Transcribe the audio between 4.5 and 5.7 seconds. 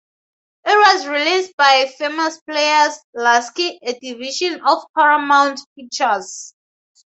of Paramount